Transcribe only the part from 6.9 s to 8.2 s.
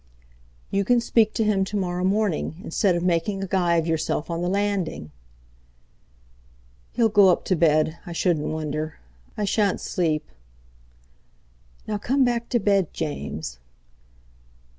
"He'll go up to bed, I